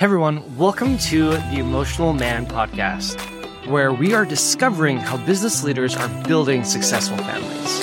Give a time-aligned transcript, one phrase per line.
[0.00, 3.20] Hey everyone, welcome to the Emotional Man podcast,
[3.66, 7.82] where we are discovering how business leaders are building successful families.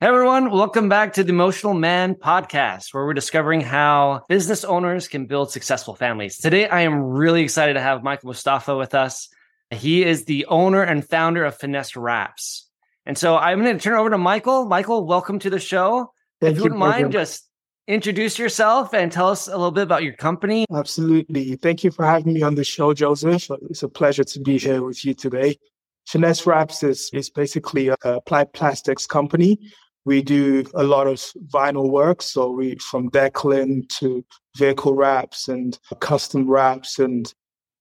[0.00, 5.08] Hey everyone, welcome back to the Emotional Man podcast, where we're discovering how business owners
[5.08, 6.38] can build successful families.
[6.38, 9.28] Today, I am really excited to have Michael Mustapha with us.
[9.70, 12.66] He is the owner and founder of Finesse Wraps.
[13.04, 14.64] And so I'm going to turn it over to Michael.
[14.64, 16.14] Michael, welcome to the show.
[16.40, 17.47] Thank if you you, wouldn't mind, just
[17.88, 20.66] introduce yourself and tell us a little bit about your company.
[20.72, 21.56] Absolutely.
[21.56, 23.50] Thank you for having me on the show, Joseph.
[23.70, 25.58] It's a pleasure to be here with you today.
[26.06, 29.58] Finesse Wraps is, is basically a applied plastics company.
[30.04, 31.18] We do a lot of
[31.52, 32.22] vinyl work.
[32.22, 34.24] So we from decals to
[34.56, 36.98] vehicle wraps and custom wraps.
[36.98, 37.32] And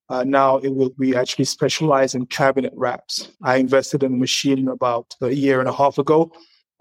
[0.10, 3.30] uh, now it will, we actually specialize in cabinet wraps.
[3.44, 6.32] I invested in a machine about a year and a half ago.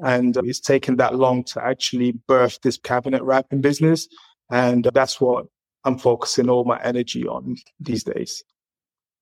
[0.02, 0.48] And mm-hmm.
[0.48, 4.08] it's taken that long to actually birth this cabinet wrapping business.
[4.50, 5.46] And that's what
[5.84, 8.42] I'm focusing all my energy on these days.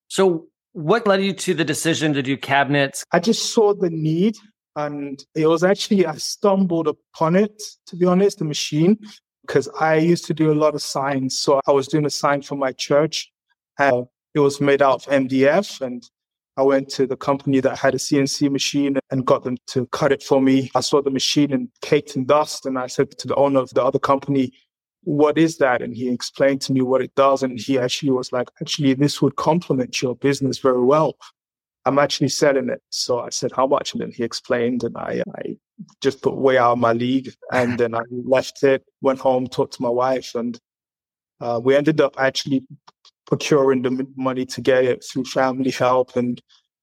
[0.09, 3.05] So, what led you to the decision to do cabinets?
[3.13, 4.37] I just saw the need
[4.77, 8.99] and it was actually, I stumbled upon it, to be honest, the machine,
[9.47, 11.39] because I used to do a lot of signs.
[11.39, 13.31] So I was doing a sign for my church.
[13.79, 16.03] And it was made out of MDF and
[16.57, 20.13] I went to the company that had a CNC machine and got them to cut
[20.13, 20.71] it for me.
[20.75, 23.71] I saw the machine and caked in dust and I said to the owner of
[23.71, 24.53] the other company,
[25.03, 25.83] what is that?
[25.83, 27.43] And he explained to me what it does.
[27.43, 31.17] And he actually was like, actually, this would complement your business very well.
[31.87, 32.81] I'm actually selling it.
[32.89, 33.93] So I said, how much?
[33.93, 35.57] And then he explained and I, I
[36.01, 37.35] just put way out of my league.
[37.53, 40.59] And then I left it, went home, talked to my wife and
[41.41, 42.65] uh, we ended up actually
[43.27, 46.41] procuring the money to get it through family help and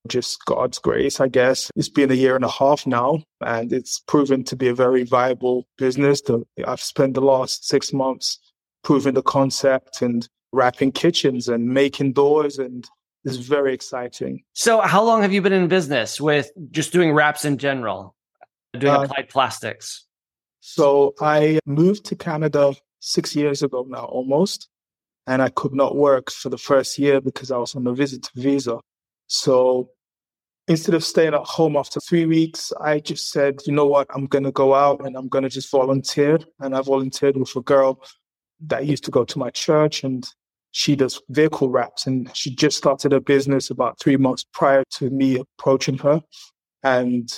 [0.07, 1.69] just God's grace, I guess.
[1.75, 5.03] It's been a year and a half now, and it's proven to be a very
[5.03, 6.21] viable business.
[6.65, 8.39] I've spent the last six months
[8.83, 12.87] proving the concept and wrapping kitchens and making doors, and
[13.23, 14.43] it's very exciting.
[14.53, 18.15] So, how long have you been in business with just doing wraps in general,
[18.77, 20.05] doing uh, applied plastics?
[20.61, 24.67] So, I moved to Canada six years ago now, almost
[25.27, 28.29] and I could not work for the first year because I was on a visitor
[28.35, 28.79] visa.
[29.27, 29.89] So
[30.67, 34.25] instead of staying at home after three weeks, I just said, you know what, I'm
[34.25, 36.39] going to go out and I'm going to just volunteer.
[36.59, 38.01] And I volunteered with a girl
[38.67, 40.27] that used to go to my church and
[40.71, 45.09] she does vehicle wraps and she just started a business about three months prior to
[45.09, 46.21] me approaching her.
[46.83, 47.31] And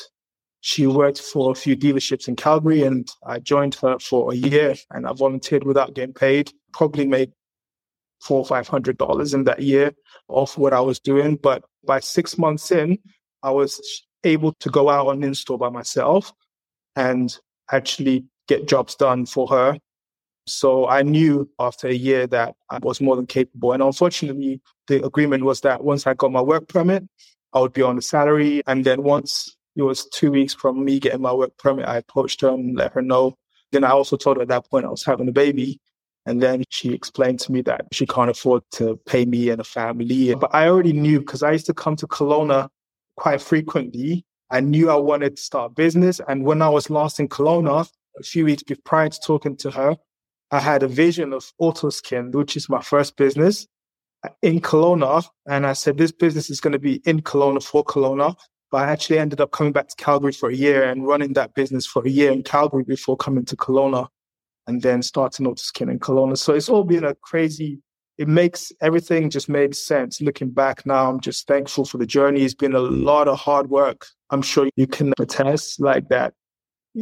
[0.62, 4.76] she worked for a few dealerships in Calgary and I joined her for a year
[4.92, 6.52] and I volunteered without getting paid.
[6.72, 7.32] Probably made
[8.24, 9.92] four or five hundred dollars in that year
[10.28, 11.36] off what I was doing.
[11.36, 12.98] But by six months in,
[13.44, 13.82] I was
[14.24, 16.32] able to go out on install by myself
[16.96, 17.36] and
[17.72, 19.78] actually get jobs done for her.
[20.46, 23.72] So I knew after a year that I was more than capable.
[23.74, 27.04] And unfortunately, the agreement was that once I got my work permit,
[27.54, 28.62] I would be on the salary.
[28.68, 32.42] And then once it was two weeks from me getting my work permit, I approached
[32.42, 33.38] her and let her know.
[33.72, 35.80] Then I also told her at that point I was having a baby.
[36.26, 39.64] And then she explained to me that she can't afford to pay me and a
[39.64, 40.34] family.
[40.36, 42.70] But I already knew because I used to come to Kelowna
[43.18, 44.26] quite frequently.
[44.50, 46.22] I knew I wanted to start business.
[46.28, 47.90] And when I was last in Kelowna,
[48.20, 49.98] a few weeks prior to talking to her,
[50.52, 53.68] I had a vision of Autoskin, which is my first business
[54.24, 55.26] uh, in Kelowna.
[55.48, 58.36] And I said, this business is going to be in Kelowna for Kelowna.
[58.72, 61.54] But I actually ended up coming back to Calgary for a year and running that
[61.54, 64.08] business for a year in Calgary before coming to Kelowna
[64.68, 66.38] and then start to notice Autoskin and Kelowna.
[66.38, 67.80] So it's all been a crazy,
[68.18, 70.22] it makes everything just made sense.
[70.22, 72.44] Looking back now, I'm just thankful for the journey.
[72.44, 74.08] It's been a lot of hard work.
[74.30, 76.34] I'm sure you can attest like that.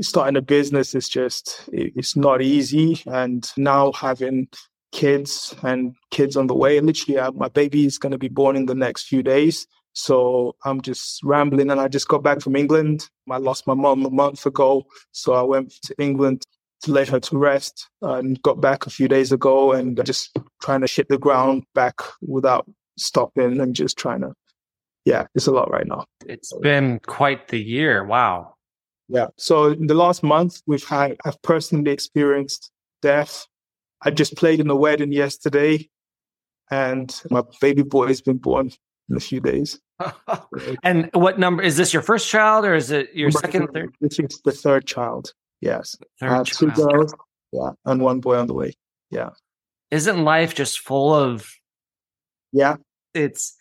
[0.01, 3.01] Starting a business is just, it's not easy.
[3.07, 4.47] And now having
[4.91, 8.55] kids and kids on the way, literally, uh, my baby is going to be born
[8.55, 9.67] in the next few days.
[9.93, 13.09] So I'm just rambling and I just got back from England.
[13.29, 14.85] I lost my mom a month ago.
[15.11, 16.43] So I went to England
[16.83, 20.81] to lay her to rest and got back a few days ago and just trying
[20.81, 24.33] to hit the ground back without stopping and just trying to
[25.05, 26.05] yeah it's a lot right now.
[26.25, 28.03] It's been quite the year.
[28.03, 28.55] Wow.
[29.07, 29.28] Yeah.
[29.37, 33.47] So in the last month we've had i've personally experienced death.
[34.03, 35.89] I just played in a wedding yesterday
[36.72, 38.72] and my baby boy has been born
[39.09, 39.79] in a few days.
[40.84, 43.93] And what number is this your first child or is it your second third?
[44.01, 45.96] this is the third child Yes.
[46.22, 46.91] I have two child.
[46.91, 47.13] girls.
[47.52, 47.72] Yeah.
[47.85, 48.73] And one boy on the way.
[49.09, 49.29] Yeah.
[49.91, 51.47] Isn't life just full of
[52.52, 52.78] Yeah.
[53.13, 53.55] it's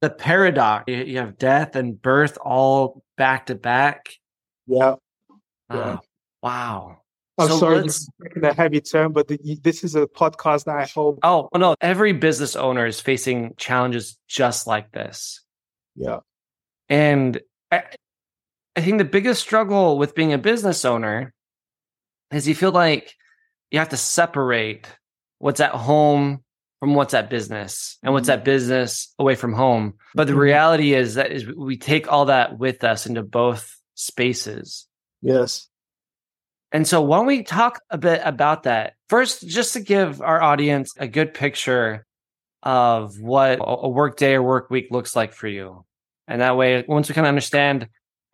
[0.00, 0.84] the paradox?
[0.88, 4.08] You, have death and birth all back to back.
[4.66, 4.94] Yeah.
[5.68, 5.98] Uh,
[6.42, 6.98] wow.
[7.38, 7.88] I'm so sorry,
[8.22, 11.20] taking a heavy turn, but the, this is a podcast that I hope.
[11.22, 11.76] Oh no!
[11.80, 15.44] Every business owner is facing challenges just like this.
[15.94, 16.18] Yeah,
[16.88, 17.40] and
[17.70, 17.84] I,
[18.78, 21.34] I think the biggest struggle with being a business owner
[22.30, 23.12] is you feel like
[23.72, 24.86] you have to separate
[25.40, 26.44] what's at home
[26.78, 28.38] from what's at business and what's mm-hmm.
[28.38, 29.94] at business away from home.
[30.14, 30.42] But the mm-hmm.
[30.42, 34.86] reality is that is we take all that with us into both spaces.
[35.22, 35.66] Yes.
[36.70, 38.92] And so why don't we talk a bit about that?
[39.08, 42.06] First, just to give our audience a good picture
[42.62, 45.84] of what a work day or work week looks like for you.
[46.28, 47.88] And that way, once we kind of understand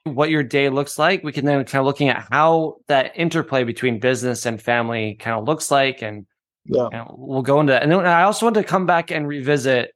[0.04, 3.64] what your day looks like, we can then kind of looking at how that interplay
[3.64, 6.26] between business and family kind of looks like and
[6.66, 6.84] yeah.
[6.84, 7.82] You know, we'll go into that.
[7.82, 9.94] And then I also want to come back and revisit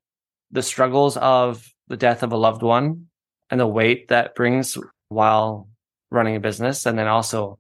[0.50, 3.06] the struggles of the death of a loved one
[3.50, 4.76] and the weight that brings
[5.08, 5.68] while
[6.10, 7.58] running a business and then also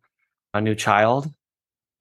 [0.52, 1.32] a new child.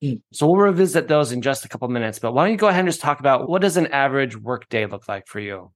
[0.03, 0.21] Mm.
[0.33, 2.19] So we'll revisit those in just a couple minutes.
[2.19, 4.67] But why don't you go ahead and just talk about what does an average work
[4.69, 5.71] day look like for you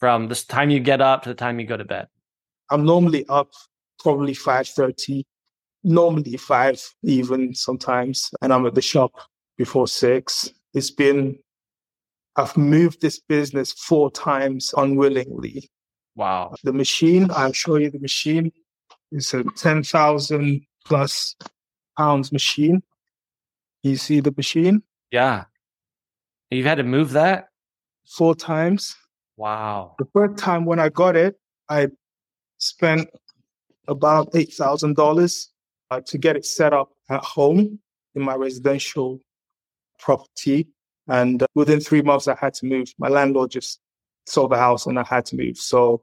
[0.00, 2.08] from the time you get up to the time you go to bed?
[2.70, 3.50] I'm normally up
[4.04, 5.24] probably 5.30,
[5.82, 8.30] normally 5 even sometimes.
[8.40, 9.12] And I'm at the shop
[9.58, 11.38] before 6 it's been,
[12.36, 15.70] I've moved this business four times unwillingly.
[16.16, 16.54] Wow.
[16.64, 18.52] The machine, I'll show you the machine.
[19.12, 21.36] It's a 10,000 plus
[21.96, 22.82] pounds machine.
[23.84, 24.82] You see the machine?
[25.12, 25.44] Yeah.
[26.50, 27.48] You've had to move that?
[28.06, 28.96] Four times.
[29.36, 29.94] Wow.
[29.98, 31.88] The first time when I got it, I
[32.58, 33.08] spent
[33.88, 35.48] about $8,000
[35.90, 37.78] uh, to get it set up at home
[38.14, 39.20] in my residential
[39.98, 40.68] property.
[41.08, 42.92] And uh, within three months, I had to move.
[42.98, 43.80] My landlord just
[44.26, 45.58] sold the house and I had to move.
[45.58, 46.02] So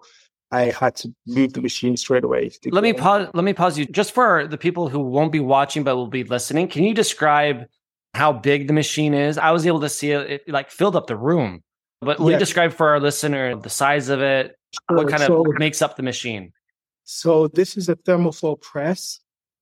[0.51, 2.51] I had to move the machine straight away.
[2.65, 3.29] Let me pause.
[3.33, 6.23] Let me pause you just for the people who won't be watching but will be
[6.23, 6.67] listening.
[6.67, 7.65] Can you describe
[8.13, 9.37] how big the machine is?
[9.37, 11.63] I was able to see it, it like filled up the room.
[12.01, 12.39] But will yes.
[12.39, 14.55] you describe for our listener the size of it?
[14.89, 16.51] What kind so, of makes up the machine?
[17.13, 19.19] So this is a thermoform press.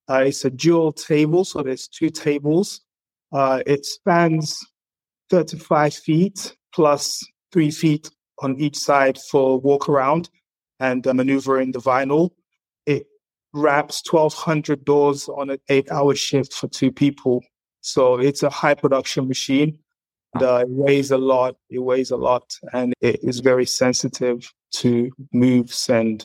[0.07, 2.81] Uh, it's a dual table, so there's two tables.
[3.31, 4.59] Uh, it spans
[5.31, 8.11] 35 feet plus three feet
[8.43, 10.29] on each side for walk around
[10.79, 12.29] and uh, maneuvering the vinyl.
[12.85, 13.07] It
[13.51, 17.43] wraps 1,200 doors on an eight hour shift for two people.
[17.81, 19.79] So it's a high production machine.
[20.39, 21.55] Uh, it weighs a lot.
[21.71, 26.23] It weighs a lot and it is very sensitive to moves and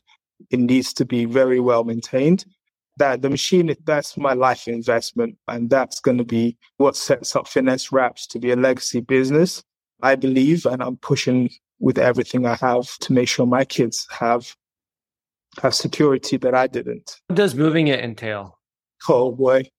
[0.50, 2.44] it needs to be very well maintained
[2.96, 5.36] that the machine, that's my life investment.
[5.48, 9.62] And that's going to be what sets up Finesse Wraps to be a legacy business.
[10.02, 14.54] I believe, and I'm pushing with everything I have to make sure my kids have
[15.62, 17.20] have security that I didn't.
[17.28, 18.58] What does moving it entail?
[19.08, 19.70] Oh boy.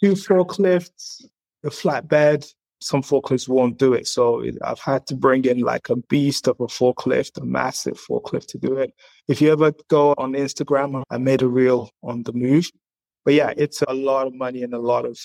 [0.00, 1.24] Two forklifts,
[1.64, 2.46] a flatbed,
[2.84, 4.06] some forklifts won't do it.
[4.06, 8.48] So I've had to bring in like a beast of a forklift, a massive forklift
[8.48, 8.92] to do it.
[9.26, 12.70] If you ever go on Instagram, I made a reel on the move.
[13.24, 15.18] But yeah, it's a lot of money and a lot of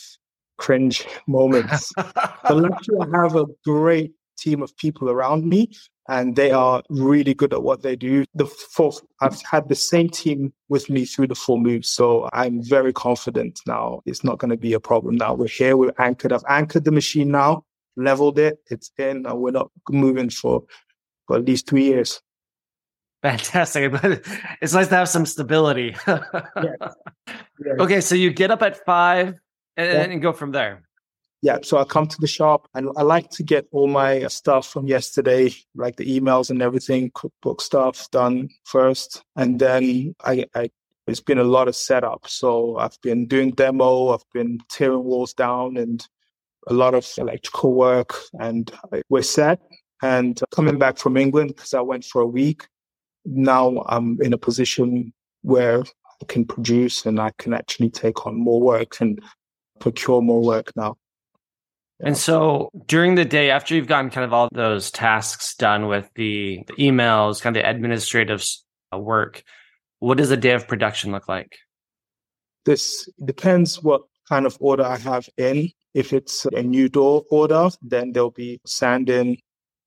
[0.57, 1.91] cringe moments.
[1.97, 5.69] but luckily, I have a great team of people around me
[6.09, 8.25] and they are really good at what they do.
[8.33, 11.85] The fourth, I've had the same team with me through the full move.
[11.85, 14.01] So I'm very confident now.
[14.07, 15.35] It's not going to be a problem now.
[15.35, 16.33] We're here, we're anchored.
[16.33, 17.63] I've anchored the machine now,
[17.95, 20.63] leveled it, it's in, and we're not moving for,
[21.27, 22.19] for at least three years.
[23.21, 23.91] Fantastic.
[23.91, 24.25] But
[24.61, 25.95] it's nice to have some stability.
[26.07, 26.17] yes.
[26.57, 27.75] Yes.
[27.79, 29.35] Okay, so you get up at five
[29.77, 30.01] and, yeah.
[30.01, 30.88] and go from there
[31.41, 34.67] yeah, so I come to the shop and I like to get all my stuff
[34.67, 39.23] from yesterday, like the emails and everything, QuickBooks stuff done first.
[39.37, 40.69] And then I, I
[41.07, 42.27] it's been a lot of setup.
[42.27, 46.05] So I've been doing demo, I've been tearing walls down and
[46.67, 48.71] a lot of electrical work and
[49.09, 49.61] we're set.
[50.01, 52.67] And coming back from England, because I went for a week,
[53.25, 55.81] now I'm in a position where
[56.21, 59.21] I can produce and I can actually take on more work and
[59.79, 60.97] procure more work now.
[62.01, 66.09] And so during the day, after you've gotten kind of all those tasks done with
[66.15, 68.45] the, the emails, kind of the administrative
[68.93, 69.43] uh, work,
[69.99, 71.57] what does a day of production look like?
[72.65, 75.69] This depends what kind of order I have in.
[75.93, 79.37] If it's a new door order, then there'll be sanding,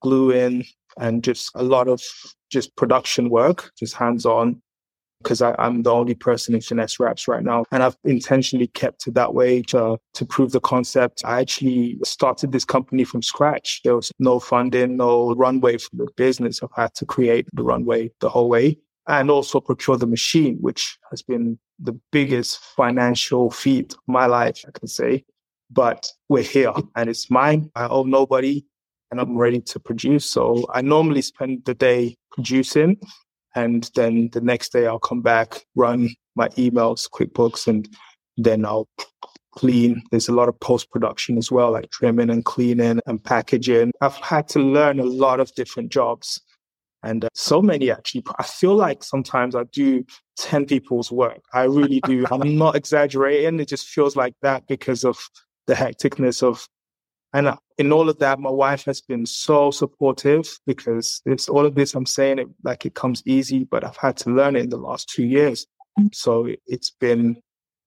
[0.03, 0.65] gluing,
[0.99, 2.03] and just a lot of
[2.51, 4.61] just production work, just hands on
[5.23, 7.65] because I'm the only person in finesse wraps right now.
[7.71, 11.23] And I've intentionally kept it that way to, to prove the concept.
[11.25, 13.81] I actually started this company from scratch.
[13.85, 16.63] There was no funding, no runway for the business.
[16.63, 20.99] I've had to create the runway the whole way and also procure the machine, which
[21.11, 25.25] has been the biggest financial feat of my life, I can say.
[25.73, 27.71] but we're here and it's mine.
[27.75, 28.65] I owe nobody
[29.11, 30.27] and I'm ready to produce.
[30.27, 32.99] So I normally spend the day producing
[33.55, 37.89] and then the next day I'll come back, run my emails, QuickBooks, and
[38.37, 38.89] then I'll
[39.55, 40.03] clean.
[40.11, 43.93] There's a lot of post production as well, like trimming and cleaning and packaging.
[44.01, 46.41] I've had to learn a lot of different jobs
[47.03, 48.25] and uh, so many actually.
[48.39, 50.05] I feel like sometimes I do
[50.39, 51.41] 10 people's work.
[51.53, 52.25] I really do.
[52.31, 53.61] I'm not exaggerating.
[53.61, 55.19] It just feels like that because of
[55.67, 56.67] the hecticness of
[57.33, 61.75] and in all of that, my wife has been so supportive because it's all of
[61.75, 61.95] this.
[61.95, 64.77] I'm saying it like it comes easy, but I've had to learn it in the
[64.77, 65.67] last two years.
[65.99, 66.09] Mm-hmm.
[66.13, 67.41] So it's been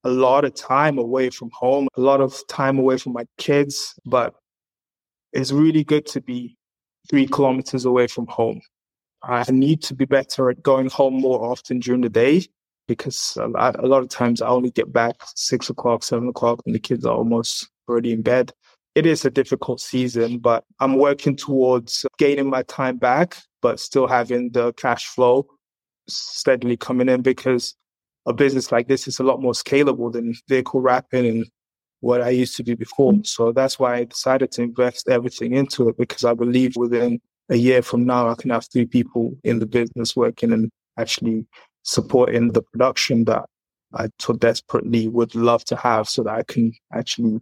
[0.04, 3.94] a lot of time away from home, a lot of time away from my kids,
[4.06, 4.34] but
[5.34, 6.58] it's really good to be
[7.10, 8.62] three kilometers away from home.
[9.24, 12.44] I need to be better at going home more often during the day
[12.88, 16.62] because a lot, a lot of times I only get back six o'clock, seven o'clock,
[16.66, 18.52] and the kids are almost already in bed.
[18.96, 24.08] It is a difficult season, but I'm working towards gaining my time back, but still
[24.08, 25.48] having the cash flow
[26.08, 27.76] steadily coming in because
[28.26, 31.46] a business like this is a lot more scalable than vehicle wrapping and
[32.00, 33.14] what I used to do before.
[33.14, 33.26] Mm.
[33.26, 37.56] So that's why I decided to invest everything into it because I believe within a
[37.56, 41.46] year from now, I can have three people in the business working and actually
[41.84, 43.46] supporting the production that
[43.94, 47.40] I so desperately would love to have so that I can actually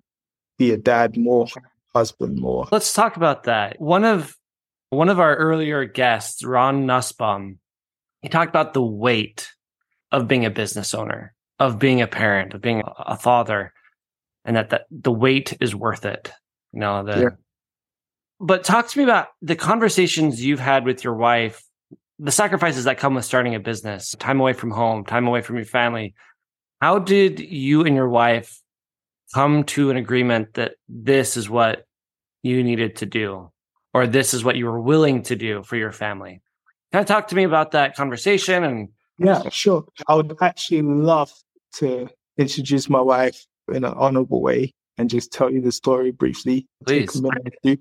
[0.58, 1.48] be a dad more,
[1.94, 2.68] husband more.
[2.72, 3.80] Let's talk about that.
[3.80, 4.36] One of
[4.90, 7.60] one of our earlier guests, Ron Nussbaum,
[8.22, 9.50] he talked about the weight
[10.12, 13.74] of being a business owner, of being a parent, of being a father,
[14.46, 16.32] and that, that the weight is worth it.
[16.72, 17.30] You know, the, yeah.
[18.40, 21.64] but talk to me about the conversations you've had with your wife,
[22.20, 25.56] the sacrifices that come with starting a business, time away from home, time away from
[25.56, 26.14] your family.
[26.82, 28.63] How did you and your wife
[29.34, 31.86] come to an agreement that this is what
[32.42, 33.52] you needed to do,
[33.94, 36.42] or this is what you were willing to do for your family?
[36.92, 39.86] Kind of talk to me about that conversation and yeah, sure.
[40.08, 41.32] I would actually love
[41.76, 46.68] to introduce my wife in an honorable way and just tell you the story briefly.
[46.86, 47.22] Please.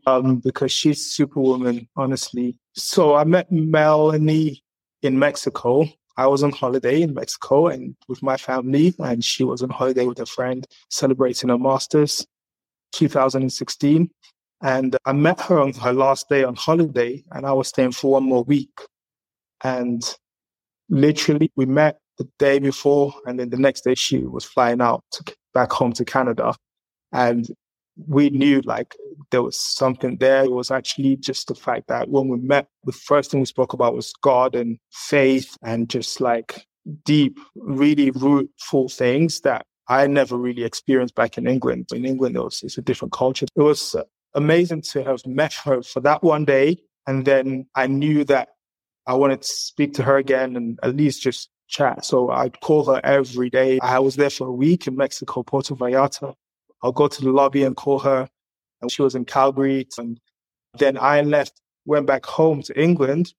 [0.07, 2.57] Um, because she's superwoman, honestly.
[2.75, 4.63] So I met Melanie
[5.03, 5.87] in Mexico.
[6.17, 10.07] I was on holiday in Mexico and with my family, and she was on holiday
[10.07, 12.27] with a friend celebrating her master's
[12.93, 14.11] 2016.
[14.63, 18.13] And I met her on her last day on holiday, and I was staying for
[18.13, 18.79] one more week.
[19.65, 20.03] And
[20.93, 25.05] literally we met the day before and then the next day she was flying out
[25.55, 26.55] back home to Canada.
[27.13, 27.49] And
[28.07, 28.95] we knew like
[29.33, 30.45] there was something there.
[30.45, 33.73] It was actually just the fact that when we met, the first thing we spoke
[33.73, 36.65] about was God and faith and just like
[37.05, 41.89] deep, really rootful things that I never really experienced back in England.
[41.93, 43.47] In England, it was, it's a different culture.
[43.57, 43.97] It was
[44.35, 46.79] amazing to have met her for that one day.
[47.07, 48.51] And then I knew that
[49.07, 52.05] I wanted to speak to her again and at least just chat.
[52.05, 53.81] So I'd call her every day.
[53.83, 56.35] I was there for a week in Mexico, Puerto Vallarta.
[56.83, 58.29] I'll go to the lobby and call her.
[58.83, 59.89] And she was in Calgary.
[59.97, 60.21] And
[60.79, 63.33] then I left, went back home to England.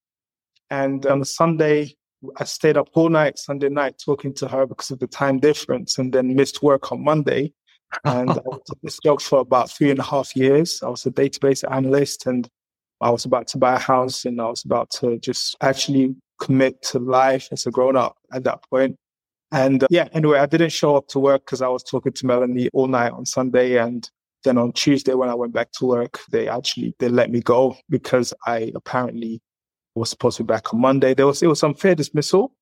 [0.70, 1.96] And on Sunday,
[2.38, 5.98] I stayed up all night, Sunday night, talking to her because of the time difference
[5.98, 7.54] and then missed work on Monday.
[8.06, 10.82] And I was at this job for about three and a half years.
[10.82, 12.50] I was a database analyst and
[13.02, 16.82] I was about to buy a house and I was about to just actually commit
[16.84, 18.96] to life as a grown up at that point.
[19.52, 22.26] And uh, yeah, anyway, I didn't show up to work because I was talking to
[22.26, 23.78] Melanie all night on Sunday.
[23.78, 24.10] And
[24.44, 27.76] then on Tuesday, when I went back to work, they actually, they let me go
[27.90, 29.42] because I apparently
[29.96, 31.14] was supposed to be back on Monday.
[31.14, 32.54] There was, it was unfair dismissal.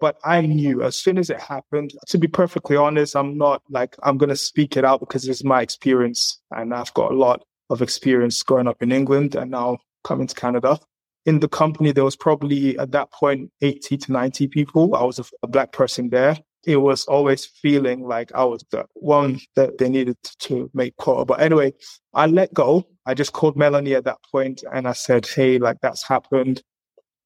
[0.00, 3.96] But I knew as soon as it happened, to be perfectly honest, I'm not like,
[4.02, 7.42] I'm going to speak it out because it's my experience and I've got a lot
[7.70, 10.78] of experience growing up in England and now coming to Canada.
[11.26, 14.94] In the company, there was probably at that point 80 to 90 people.
[14.94, 16.38] I was a, a black person there.
[16.66, 21.24] It was always feeling like I was the one that they needed to make quota.
[21.24, 21.72] But anyway,
[22.14, 22.86] I let go.
[23.06, 26.62] I just called Melanie at that point and I said, Hey, like that's happened.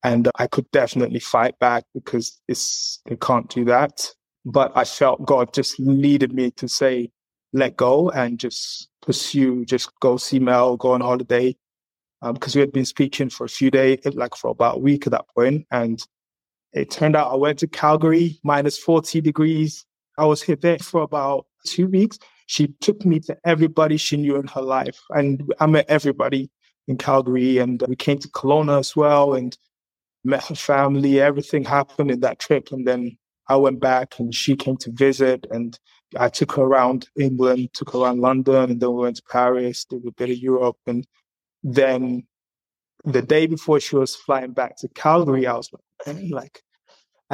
[0.04, 4.06] And I could definitely fight back because it's, they can't do that.
[4.44, 7.10] But I felt God just needed me to say,
[7.54, 11.56] let go and just pursue, just go see Mel, go on holiday.
[12.22, 15.06] Because um, we had been speaking for a few days, like for about a week
[15.06, 16.00] at that point, and
[16.74, 19.86] it turned out I went to Calgary, minus 40 degrees.
[20.18, 22.18] I was here there for about two weeks.
[22.46, 25.00] She took me to everybody she knew in her life.
[25.10, 26.50] And I met everybody
[26.88, 27.58] in Calgary.
[27.58, 29.56] And we came to Kelowna as well and
[30.24, 31.20] met her family.
[31.20, 32.72] Everything happened in that trip.
[32.72, 33.16] And then
[33.48, 35.46] I went back and she came to visit.
[35.50, 35.78] And
[36.18, 39.84] I took her around England, took her around London, and then we went to Paris,
[39.84, 40.76] did a bit of Europe.
[40.86, 41.06] And
[41.62, 42.26] then
[43.04, 45.82] the day before she was flying back to Calgary, I was like,
[46.30, 46.63] like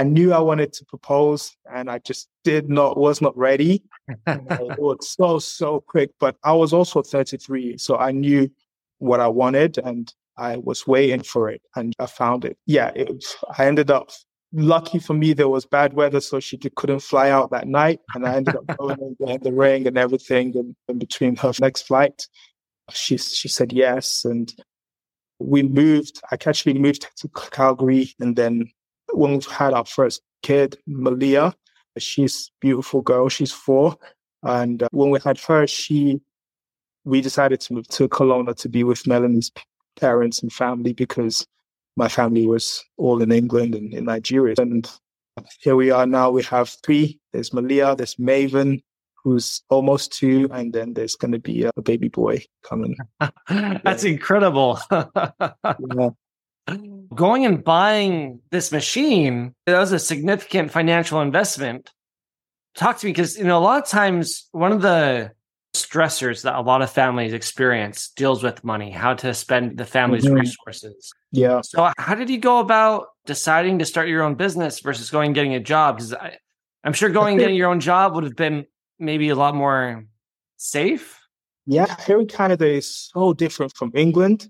[0.01, 3.83] I knew I wanted to propose and I just did not, was not ready.
[4.27, 7.77] it was so, so quick, but I was also 33.
[7.77, 8.51] So I knew
[8.97, 12.57] what I wanted and I was waiting for it and I found it.
[12.65, 13.23] Yeah, it,
[13.59, 14.09] I ended up
[14.55, 18.01] lucky for me, there was bad weather, so she couldn't fly out that night.
[18.15, 20.57] And I ended up going in the rain and everything.
[20.57, 22.27] And in between her next flight,
[22.91, 24.25] she, she said yes.
[24.25, 24.51] And
[25.39, 28.15] we moved, I actually moved to Calgary.
[28.19, 28.71] And then
[29.13, 31.55] when we had our first kid, Malia,
[31.99, 33.97] she's beautiful girl, she's four.
[34.43, 36.21] And uh, when we had her, she,
[37.05, 39.53] we decided to move to Kelowna to be with Melanie's
[39.99, 41.47] parents and family because
[41.97, 44.55] my family was all in England and in Nigeria.
[44.59, 44.91] And
[45.61, 46.31] here we are now.
[46.31, 47.21] We have three.
[47.33, 48.83] There's Malia, there's Maven,
[49.23, 52.97] who's almost two, and then there's going to be a baby boy coming.
[53.49, 54.11] That's yeah.
[54.11, 54.81] incredible.
[54.91, 56.11] yeah.
[57.15, 61.91] Going and buying this machine, that was a significant financial investment.
[62.77, 65.33] Talk to me because you know a lot of times one of the
[65.75, 70.25] stressors that a lot of families experience deals with money, how to spend the family's
[70.25, 70.35] mm-hmm.
[70.35, 71.13] resources.
[71.33, 71.61] Yeah.
[71.63, 75.35] So, how did you go about deciding to start your own business versus going and
[75.35, 75.97] getting a job?
[75.97, 76.15] Because
[76.85, 78.67] I'm sure going and getting your own job would have been
[78.99, 80.05] maybe a lot more
[80.57, 81.19] safe.
[81.67, 84.49] Yeah, here in Canada is so different from England,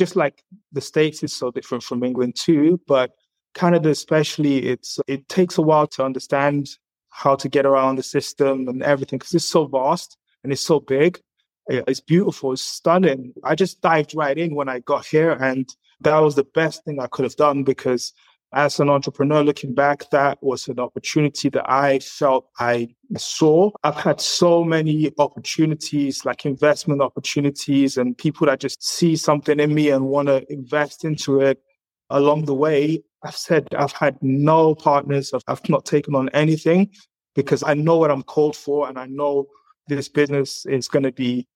[0.00, 0.42] just like
[0.72, 2.80] the States is so different from England too.
[2.86, 3.08] But
[3.54, 6.62] Canada, especially, it's it takes a while to understand
[7.10, 10.80] how to get around the system and everything because it's so vast and it's so
[10.80, 11.20] big.
[11.68, 12.52] It's beautiful.
[12.52, 13.32] It's stunning.
[13.44, 15.68] I just dived right in when I got here, and
[16.00, 18.12] that was the best thing I could have done because
[18.52, 23.70] as an entrepreneur looking back, that was an opportunity that I felt I saw.
[23.84, 29.72] I've had so many opportunities, like investment opportunities, and people that just see something in
[29.72, 31.62] me and want to invest into it
[32.10, 33.02] along the way.
[33.22, 36.90] I've said I've had no partners, I've, I've not taken on anything
[37.34, 39.46] because I know what I'm called for and I know
[39.86, 41.46] this business is going to be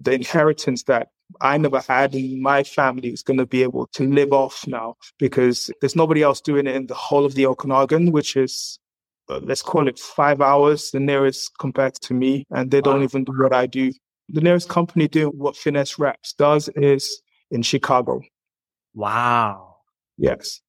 [0.00, 1.08] the inheritance that
[1.40, 4.96] I never had and my family is going to be able to live off now
[5.18, 8.78] because there's nobody else doing it in the whole of the Okanagan, which is,
[9.28, 12.44] uh, let's call it five hours, the nearest compared to me.
[12.50, 13.92] And they don't even do what I do.
[14.28, 18.20] The nearest company doing what Finesse Wraps does is in Chicago.
[18.94, 19.76] Wow.
[20.16, 20.60] Yes.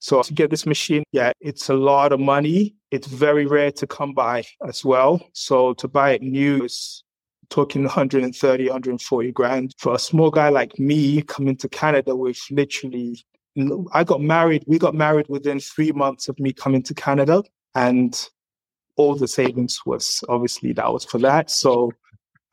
[0.00, 2.76] So to get this machine, yeah, it's a lot of money.
[2.90, 5.20] It's very rare to come by as well.
[5.32, 7.02] So to buy it new is
[7.50, 9.74] talking 130, 140 grand.
[9.78, 13.24] For a small guy like me coming to Canada with literally,
[13.92, 17.42] I got married, we got married within three months of me coming to Canada.
[17.74, 18.28] And
[18.96, 21.50] all the savings was obviously that was for that.
[21.50, 21.92] So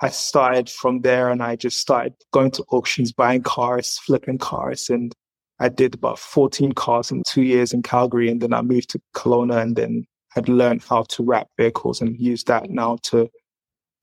[0.02, 4.90] I started from there and I just started going to auctions, buying cars, flipping cars.
[4.90, 5.14] And
[5.60, 8.30] I did about 14 cars in two years in Calgary.
[8.30, 10.06] And then I moved to Kelowna and then
[10.36, 13.30] I'd learned how to wrap vehicles and use that now to,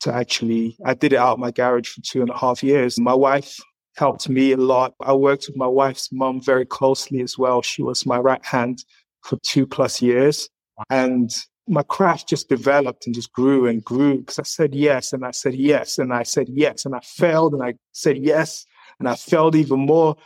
[0.03, 2.99] to actually, I did it out of my garage for two and a half years.
[2.99, 3.59] My wife
[3.97, 4.95] helped me a lot.
[5.01, 7.63] I worked with my wife's mom very closely as well.
[7.63, 8.85] She was my right hand
[9.23, 10.49] for two plus years.
[10.91, 11.31] And
[11.69, 15.31] my craft just developed and just grew and grew because I said yes and I
[15.31, 18.65] said yes and I said yes and I failed and I said yes
[18.99, 20.17] and I failed even more.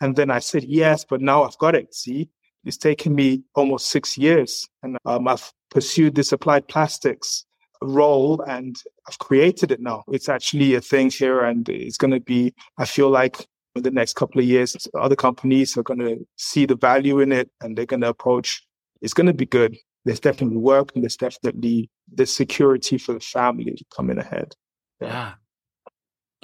[0.00, 1.94] And then I said, yes, but now I've got it.
[1.94, 2.28] See,
[2.64, 7.45] it's taken me almost six years and um, I've pursued this applied plastics
[7.82, 8.76] role and
[9.08, 10.04] I've created it now.
[10.08, 13.90] It's actually a thing here and it's going to be, I feel like in the
[13.90, 17.76] next couple of years, other companies are going to see the value in it and
[17.76, 18.66] they're going to approach,
[19.02, 19.76] it's going to be good.
[20.04, 24.54] There's definitely work and there's definitely the security for the family coming ahead.
[25.00, 25.34] Yeah.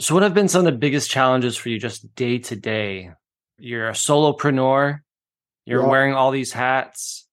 [0.00, 3.12] So, what have been some of the biggest challenges for you just day to day
[3.62, 5.00] you're a solopreneur.
[5.66, 5.88] You're yeah.
[5.88, 7.28] wearing all these hats.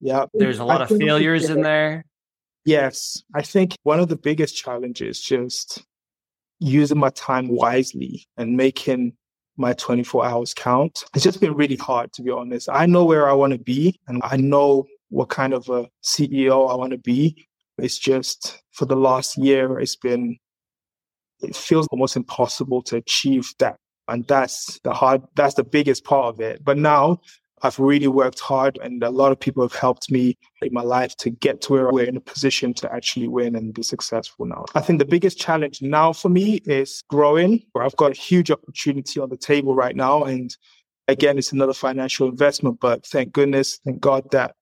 [0.00, 0.24] Yeah.
[0.32, 2.06] There's a lot I of failures in there.
[2.64, 3.22] Yes.
[3.34, 5.84] I think one of the biggest challenges just
[6.58, 9.14] using my time wisely and making
[9.56, 11.04] my 24 hours count.
[11.14, 12.68] It's just been really hard, to be honest.
[12.70, 16.70] I know where I want to be and I know what kind of a CEO
[16.70, 17.46] I want to be.
[17.78, 20.38] It's just for the last year, it's been,
[21.40, 23.76] it feels almost impossible to achieve that
[24.08, 26.64] and that's the hard, that's the biggest part of it.
[26.64, 27.20] But now
[27.62, 31.16] I've really worked hard and a lot of people have helped me in my life
[31.18, 34.64] to get to where we're in a position to actually win and be successful now.
[34.74, 38.50] I think the biggest challenge now for me is growing, where I've got a huge
[38.50, 40.24] opportunity on the table right now.
[40.24, 40.56] And
[41.08, 44.54] again, it's another financial investment, but thank goodness, thank God that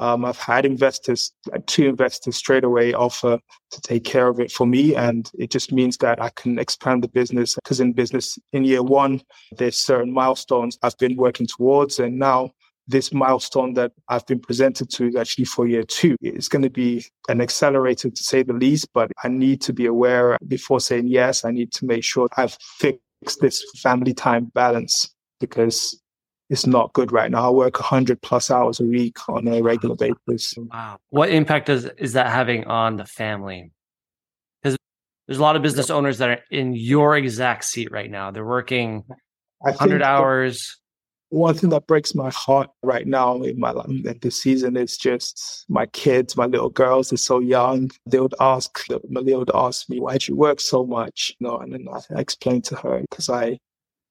[0.00, 3.38] Um, I've had investors, like two investors straight away offer
[3.70, 4.94] to take care of it for me.
[4.94, 8.82] And it just means that I can expand the business because in business in year
[8.82, 9.22] one,
[9.56, 11.98] there's certain milestones I've been working towards.
[12.00, 12.50] And now
[12.86, 16.16] this milestone that I've been presented to is actually for year two.
[16.20, 19.86] It's going to be an accelerator to say the least, but I need to be
[19.86, 21.44] aware before saying yes.
[21.44, 25.98] I need to make sure I've fixed this family time balance because
[26.50, 27.48] it's not good right now.
[27.48, 30.54] I work 100 plus hours a week on a regular basis.
[30.56, 30.98] Wow.
[31.10, 33.72] What impact does, is that having on the family?
[34.62, 34.76] Because
[35.26, 38.30] there's a lot of business owners that are in your exact seat right now.
[38.30, 39.04] They're working
[39.60, 40.78] 100 hours.
[41.34, 45.64] one thing that breaks my heart right now in my in this season is just
[45.68, 47.90] my kids, my little girls are so young.
[48.06, 48.78] They would ask,
[49.08, 51.34] Malia would ask me, why do you work so much?
[51.40, 53.58] You know, and then I explained to her because I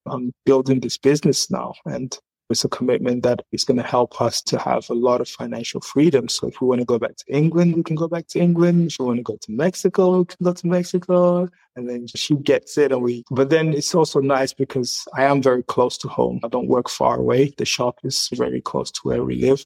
[0.06, 1.74] I'm building this business now.
[1.86, 2.16] And
[2.50, 5.80] it's a commitment that is going to help us to have a lot of financial
[5.80, 6.28] freedom.
[6.28, 8.92] So if we want to go back to England, we can go back to England.
[8.92, 11.48] If we want to go to Mexico, we can go to Mexico.
[11.76, 15.42] And then she gets it and we, but then it's also nice because I am
[15.42, 16.40] very close to home.
[16.44, 17.54] I don't work far away.
[17.56, 19.64] The shop is very close to where we live.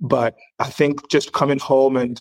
[0.00, 2.20] But I think just coming home and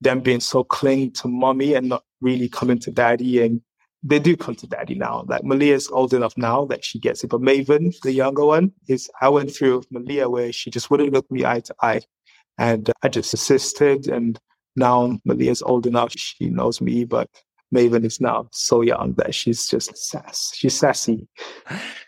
[0.00, 3.60] them being so clingy to mommy and not really coming to daddy and
[4.08, 5.24] they do come to daddy now.
[5.26, 7.30] Like Malia's old enough now that she gets it.
[7.30, 11.12] But Maven, the younger one, is I went through with Malia where she just wouldn't
[11.12, 12.02] look me eye to eye.
[12.56, 14.06] And I just assisted.
[14.06, 14.38] And
[14.76, 17.28] now Malia's old enough, she knows me, but
[17.74, 20.52] Maven is now so young that she's just sass.
[20.54, 21.26] She's sassy.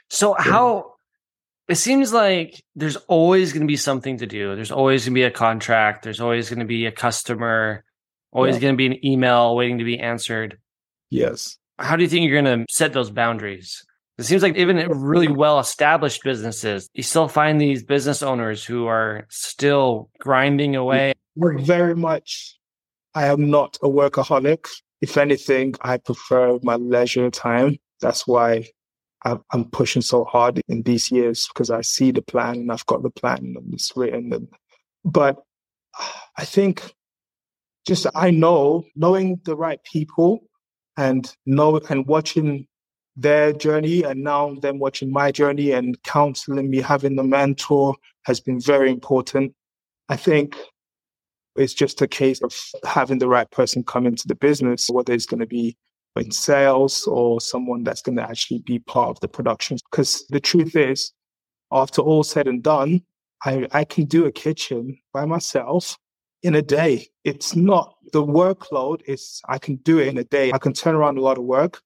[0.09, 0.95] So how
[1.69, 4.55] it seems like there's always going to be something to do.
[4.55, 6.05] There's always going to be a contract.
[6.05, 7.85] There's always going to be a customer,
[8.31, 8.61] always yeah.
[8.61, 10.59] going to be an email waiting to be answered.
[11.11, 13.85] Yes how do you think you're going to set those boundaries?
[14.19, 18.87] It seems like even really well established businesses, you still find these business owners who
[18.87, 21.15] are still grinding away.
[21.37, 22.59] Work Very much.
[23.15, 24.67] I am not a workaholic.
[25.01, 27.79] If anything, I prefer my leisure time.
[28.01, 28.67] That's why
[29.25, 33.03] I'm pushing so hard in these years because I see the plan and I've got
[33.03, 34.33] the plan and it's written.
[34.33, 34.49] And,
[35.05, 35.43] but
[36.37, 36.93] I think
[37.87, 40.48] just I know knowing the right people
[40.99, 42.67] and know and watching
[43.17, 48.41] their journey and now them watching my journey and counseling me, having the mentor has
[48.41, 49.55] been very important.
[50.09, 50.57] I think
[51.57, 55.27] it's just a case of having the right person come into the business, whether it's
[55.27, 55.77] going to be
[56.17, 59.79] in sales or someone that's going to actually be part of the production.
[59.91, 61.13] Because the truth is,
[61.71, 63.03] after all said and done,
[63.45, 65.97] I, I can do a kitchen by myself
[66.43, 67.09] in a day.
[67.25, 70.53] It's not the workload is I can do it in a day.
[70.53, 71.83] I can turn around a lot of work.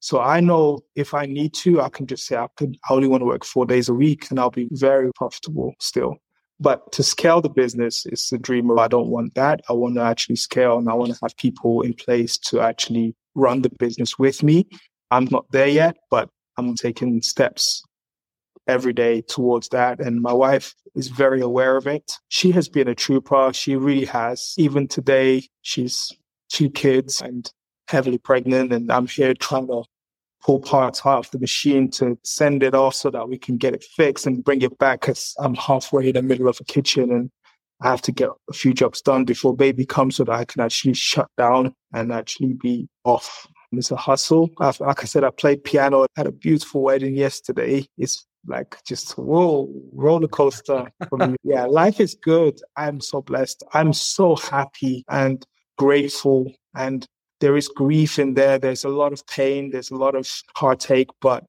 [0.00, 3.08] So I know if I need to, I can just say I could I only
[3.08, 6.16] want to work four days a week and I'll be very profitable still.
[6.58, 9.60] But to scale the business is the dream of I don't want that.
[9.68, 13.14] I want to actually scale and I want to have people in place to actually
[13.34, 14.66] run the business with me.
[15.10, 17.82] I'm not there yet, but I'm taking steps
[18.66, 20.00] every day towards that.
[20.00, 22.12] And my wife is very aware of it.
[22.28, 23.52] She has been a trooper.
[23.52, 24.54] She really has.
[24.56, 26.12] Even today, she's
[26.48, 27.50] two kids and
[27.88, 28.72] heavily pregnant.
[28.72, 29.84] And I'm here trying to
[30.42, 33.74] pull parts out of the machine to send it off so that we can get
[33.74, 37.10] it fixed and bring it back because I'm halfway in the middle of a kitchen
[37.12, 37.30] and
[37.80, 40.60] I have to get a few jobs done before baby comes so that I can
[40.60, 43.46] actually shut down and actually be off.
[43.72, 44.50] It's a hustle.
[44.60, 47.86] I've, like I said, I played piano at a beautiful wedding yesterday.
[47.96, 51.36] It's like just whoa roller coaster for me.
[51.44, 52.60] yeah, life is good.
[52.76, 53.62] I'm so blessed.
[53.72, 55.44] I'm so happy and
[55.78, 56.52] grateful.
[56.74, 57.06] And
[57.40, 58.58] there is grief in there.
[58.58, 59.70] There's a lot of pain.
[59.70, 61.44] There's a lot of heartache, but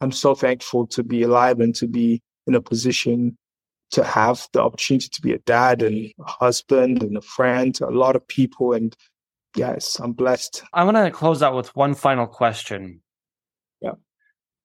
[0.00, 3.36] I'm so thankful to be alive and to be in a position
[3.92, 7.86] to have the opportunity to be a dad and a husband and a friend to
[7.86, 8.72] a lot of people.
[8.72, 8.96] And
[9.54, 10.62] yes, I'm blessed.
[10.72, 13.02] I want to close out with one final question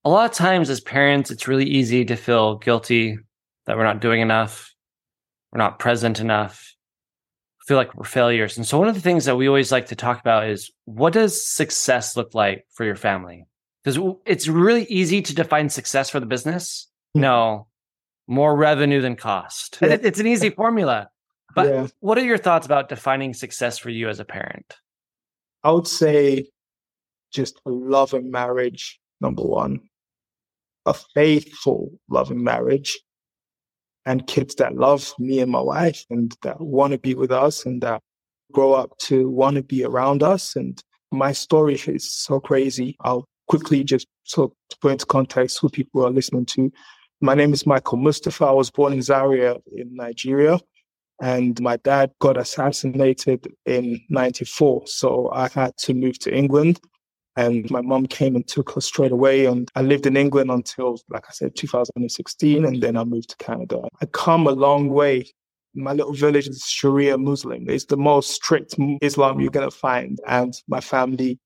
[0.08, 3.18] a lot of times as parents, it's really easy to feel guilty
[3.66, 4.74] that we're not doing enough,
[5.52, 6.74] we're not present enough,
[7.66, 8.56] feel like we're failures.
[8.56, 11.12] And so one of the things that we always like to talk about is what
[11.12, 13.44] does success look like for your family?
[13.84, 16.88] Because it's really easy to define success for the business.
[17.14, 17.20] Hmm.
[17.20, 17.66] No,
[18.26, 19.78] more revenue than cost.
[19.82, 21.10] It's an easy formula.
[21.54, 21.86] But yeah.
[22.00, 24.76] what are your thoughts about defining success for you as a parent?
[25.62, 26.48] I would say
[27.30, 29.80] just love and marriage number one,
[30.88, 32.98] a faithful, loving marriage,
[34.06, 37.66] and kids that love me and my wife and that want to be with us
[37.66, 38.00] and that
[38.52, 40.56] grow up to want to be around us.
[40.56, 42.96] And my story is so crazy.
[43.00, 46.72] I'll quickly just so to put into context who people are listening to.
[47.20, 48.46] My name is Michael Mustapha.
[48.46, 50.58] I was born in Zaria in Nigeria.
[51.20, 54.86] And my dad got assassinated in 94.
[54.86, 56.80] So I had to move to England.
[57.38, 59.46] And my mom came and took us straight away.
[59.46, 62.64] And I lived in England until, like I said, 2016.
[62.64, 63.82] And then I moved to Canada.
[64.02, 65.24] I come a long way.
[65.72, 67.70] My little village is Sharia Muslim.
[67.70, 70.18] It's the most strict Islam you're going to find.
[70.26, 71.38] And my family,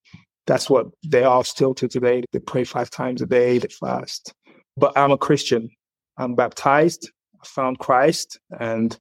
[0.46, 2.24] that's what they are still to today.
[2.32, 4.32] They pray five times a day, they fast.
[4.78, 5.68] But I'm a Christian.
[6.16, 7.10] I'm baptized.
[7.38, 8.40] I found Christ.
[8.58, 8.98] And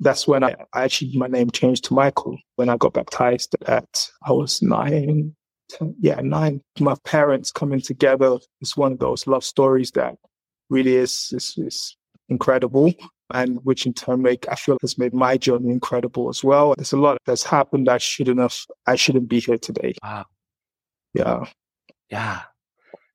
[0.00, 4.08] that's when I, I actually, my name changed to Michael when I got baptized at,
[4.26, 5.34] I was nine,
[6.00, 6.62] yeah, nine.
[6.80, 10.16] My parents coming together is one of those love stories that
[10.70, 11.96] really is, is, is
[12.28, 12.92] incredible
[13.32, 16.74] and which in turn make I feel has made my journey incredible as well.
[16.76, 18.56] There's a lot that's happened that shouldn't have
[18.86, 19.94] I shouldn't be here today.
[20.02, 20.26] Wow.
[21.14, 21.44] Yeah.
[22.10, 22.42] Yeah.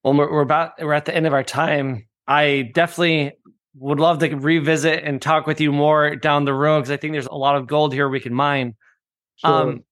[0.03, 2.07] Well, we're, we're about we're at the end of our time.
[2.27, 3.33] I definitely
[3.75, 7.13] would love to revisit and talk with you more down the road because I think
[7.13, 8.75] there's a lot of gold here we can mine.
[9.37, 9.51] Sure.
[9.51, 9.83] Um,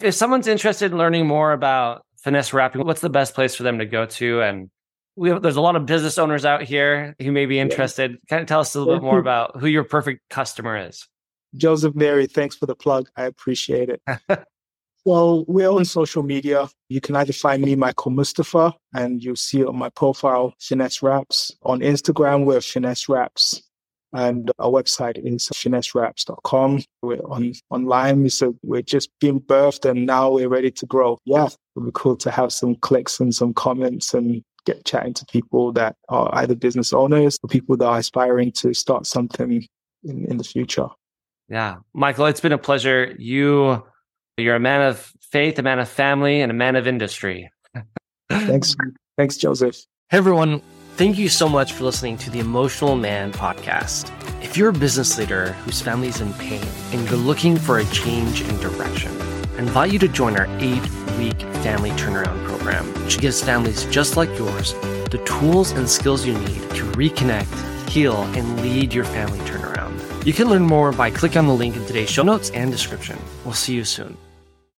[0.00, 3.78] if someone's interested in learning more about finesse wrapping, what's the best place for them
[3.78, 4.42] to go to?
[4.42, 4.70] And
[5.16, 8.12] we have, there's a lot of business owners out here who may be interested.
[8.12, 8.16] Yeah.
[8.28, 11.06] Kind of tell us a little bit more about who your perfect customer is.
[11.56, 13.08] Joseph Mary, thanks for the plug.
[13.16, 14.02] I appreciate it.
[15.04, 16.68] well, we're on social media.
[16.88, 21.52] You can either find me, Michael Mustapha, and you'll see on my profile, Finesse Wraps.
[21.62, 23.62] On Instagram, we're Finesse Wraps.
[24.14, 26.84] And our website is finessewraps.com.
[27.02, 31.18] We're on online, so we're just being birthed and now we're ready to grow.
[31.24, 35.14] Yeah, it would be cool to have some clicks and some comments and get chatting
[35.14, 39.66] to people that are either business owners or people that are aspiring to start something
[40.04, 40.86] in, in the future.
[41.48, 41.76] Yeah.
[41.92, 43.14] Michael, it's been a pleasure.
[43.18, 43.84] You
[44.36, 47.50] you're a man of faith, a man of family, and a man of industry.
[48.30, 48.74] Thanks.
[49.16, 49.76] Thanks, Joseph.
[50.08, 50.62] Hey everyone.
[50.96, 54.12] Thank you so much for listening to the Emotional Man podcast.
[54.44, 57.84] If you're a business leader whose family is in pain and you're looking for a
[57.86, 59.10] change in direction,
[59.56, 64.16] I invite you to join our eight week family turnaround program, which gives families just
[64.16, 64.74] like yours
[65.10, 70.24] the tools and skills you need to reconnect, heal, and lead your family turnaround.
[70.24, 73.18] You can learn more by clicking on the link in today's show notes and description.
[73.44, 74.16] We'll see you soon.